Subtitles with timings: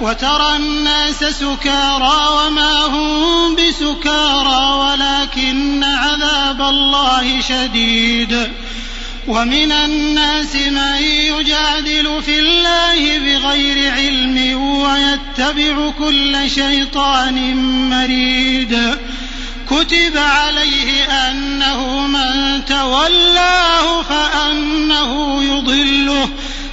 [0.00, 8.50] وترى الناس سكارى وما هم بسكارى ولكن عذاب الله شديد.
[9.28, 17.56] ومن الناس من يجادل في الله بغير علم ويتبع كل شيطان
[17.90, 18.98] مريد.
[19.70, 26.28] كتب عليه أنه من تولاه فأنه يضله.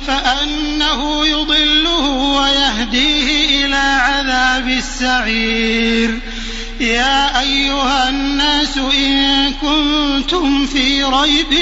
[0.08, 6.20] فأنه يضله ويهديه إلى عذاب السعير.
[6.80, 11.54] يا أيها الناس إن كنتم في ريب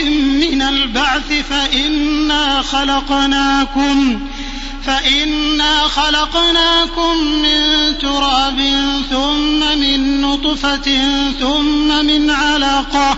[0.42, 4.20] من البعث فإنا خلقناكم
[4.86, 8.60] فإنا خلقناكم من تراب
[9.10, 11.00] ثم من نطفة
[11.40, 13.18] ثم من علقة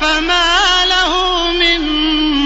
[0.00, 1.12] فما له
[1.52, 1.80] من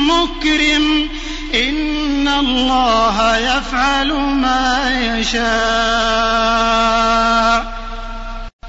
[0.06, 1.08] مكرم.
[1.54, 5.50] إن الله يفعل ما يشاء.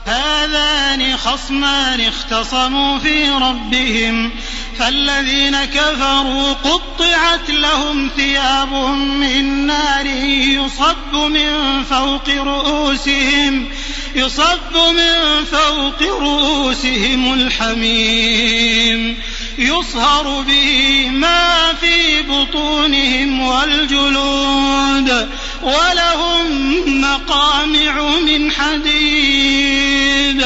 [0.05, 4.31] هذان خصمان اختصموا في ربهم.
[4.79, 13.67] فالذين كفروا قطعت لهم ثياب من نار يصب من فوق رؤوسهم.
[14.15, 19.17] يصب من فوق رؤوسهم الحميم
[19.57, 25.29] يصهر به ما في بطونهم والجلود
[25.61, 30.45] ولهم مقامع من حديد.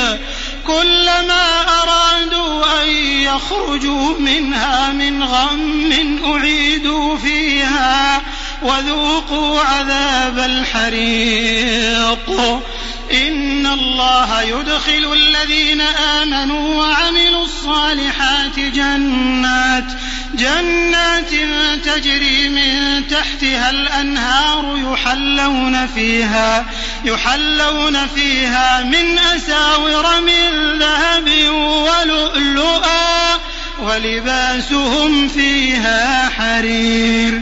[0.68, 2.90] كلما أرادوا أن
[3.24, 5.76] يخرجوا منها من غم
[6.26, 8.22] أعيدوا فيها
[8.62, 12.30] وذوقوا عذاب الحريق.
[13.12, 19.86] إن الله يدخل الذين آمنوا وعملوا الصالحات جنات
[20.34, 21.30] جنات
[21.86, 26.66] تجري من تحتها الأنهار يحلون فيها
[27.06, 33.40] يحلون فيها من أساور من ذهب ولؤلؤا
[33.80, 37.42] ولباسهم فيها حرير.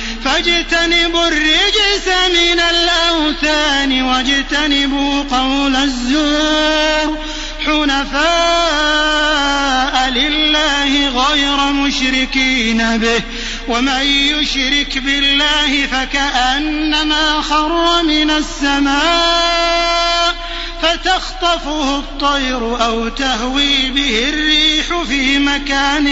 [0.25, 7.17] فاجتنبوا الرجس من الأوثان واجتنبوا قول الزور
[7.65, 8.21] حنفاء
[10.09, 13.21] لله غير مشركين به
[13.67, 20.10] ومن يشرك بالله فكأنما خر من السماء.
[20.81, 26.07] فتخطفه الطير أو تهوي به الريح في مكان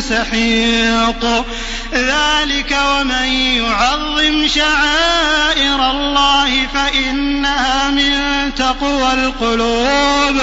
[0.00, 1.44] سحيق.
[1.92, 8.14] ذلك ومن يعظم شعائر الله فإنها من
[8.54, 10.42] تقوى القلوب.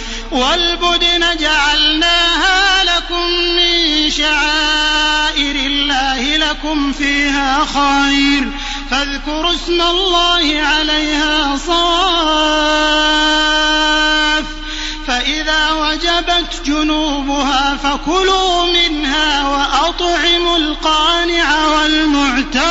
[0.31, 8.51] والبدن جعلناها لكم من شعائر الله لكم فيها خير.
[8.91, 12.91] فاذكروا اسم الله عليها صواف
[15.07, 22.70] فإذا وجبت جنوبها فكلوا منها وأطعموا القانع والمعتر.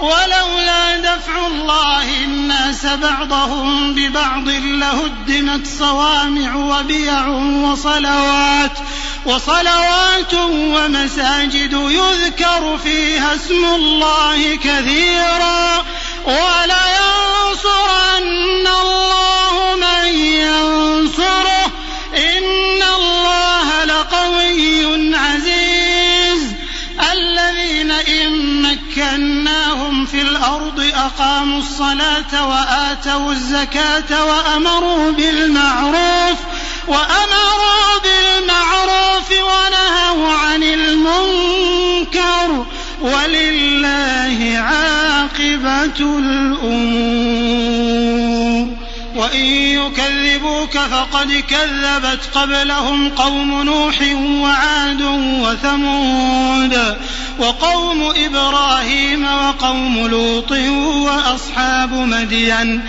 [0.00, 8.78] ولولا دفع الله الناس بعضهم ببعض لهدمت صوامع وبيع وصلوات
[9.26, 15.84] وصلوات ومساجد يذكر فيها اسم الله كثيرا.
[16.24, 17.86] ولينصرن
[18.66, 19.25] الله
[31.70, 36.38] الصلاة وآتوا الزكاة وأمروا بالمعروف
[36.88, 42.66] وأمروا بالمعروف ونهوا عن المنكر
[43.00, 48.15] ولله عاقبة الأمور.
[49.26, 53.94] وإن يكذبوك فقد كذبت قبلهم قوم نوح
[54.42, 55.02] وعاد
[55.42, 56.96] وثمود
[57.38, 60.52] وقوم إبراهيم وقوم لوط
[61.06, 62.82] وأصحاب مدين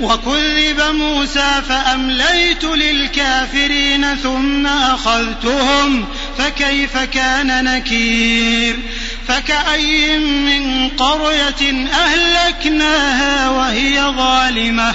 [0.00, 6.04] وكذب موسى فأمليت للكافرين ثم أخذتهم
[6.38, 8.76] فكيف كان نكير
[9.28, 14.94] فكأي من قرية أهلكناها وهي ظالمة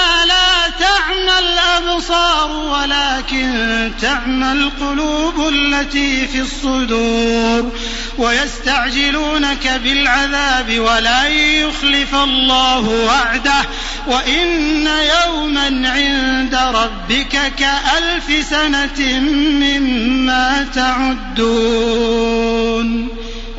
[4.01, 7.71] تعمى القلوب التي في الصدور
[8.17, 13.61] ويستعجلونك بالعذاب ولن يخلف الله وعده
[14.07, 22.11] وإن يوما عند ربك كألف سنة مما تعدون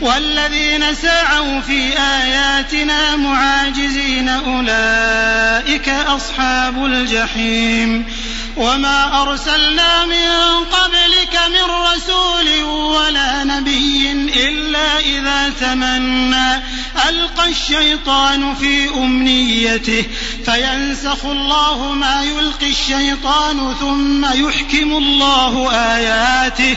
[0.00, 8.06] والذين سعوا في آياتنا معاجزين أولئك أصحاب الجحيم.
[8.56, 14.12] وما أرسلنا من قبلك من رسول ولا نبي
[14.48, 16.62] إلا إذا تمنى.
[17.08, 20.04] ألقى الشيطان في أمنيته.
[20.44, 26.76] فينسخ الله ما يلقي الشيطان ثم يحكم الله آياته.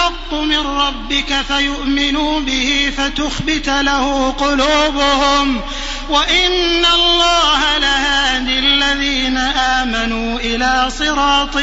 [0.00, 5.60] الحق من ربك فيؤمنوا به فتخبت له قلوبهم
[6.08, 11.56] وإن الله لهادي الذين آمنوا إلى صراط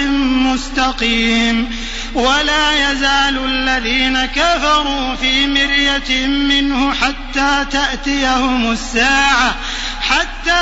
[0.53, 1.69] مستقيم
[2.13, 9.55] ولا يزال الذين كفروا في مرية منه حتى تأتيهم الساعة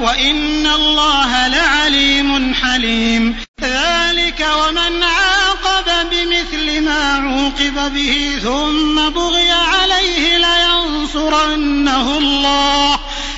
[0.00, 3.36] وإن الله لعليم حليم.
[3.60, 12.98] ذلك ومن عاقب بمثل ما عوقب به ثم بغي عليه لينصرنه الله.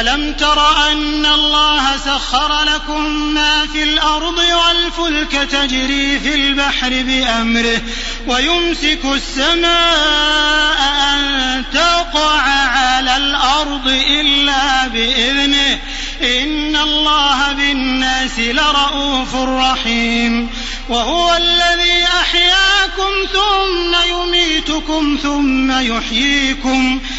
[0.00, 7.80] ألم تر أن الله سخر لكم ما في الأرض والفلك تجري في البحر بأمره
[8.26, 10.78] ويمسك السماء
[11.12, 15.78] أن تقع على الأرض إلا بإذنه
[16.22, 20.50] إن الله بالناس لرءوف رحيم
[20.88, 27.00] وهو الذي أحياكم ثم يميتكم ثم يحييكم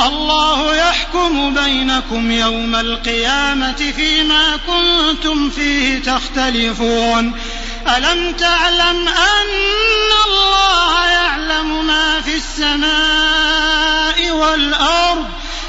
[0.00, 7.34] الله يحكم بينكم يوم القيامة فيما كنتم فيه تختلفون.
[7.96, 9.48] ألم تعلم أن
[10.26, 15.41] الله يعلم ما في السماء والأرض؟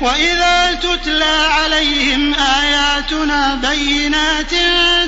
[0.00, 4.50] وإذا تتلى عليهم آياتنا بينات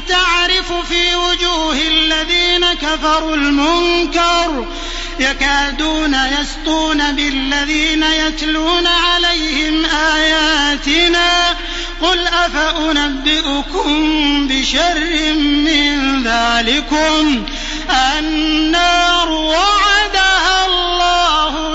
[0.09, 4.67] تعرف في وجوه الذين كفروا المنكر
[5.21, 11.57] يكادون يسطون بالذين يتلون عليهم آياتنا
[12.03, 13.93] قل أفأنبئكم
[14.49, 15.01] بشر
[15.35, 17.47] من ذلكم
[17.91, 21.75] النار وعدها الله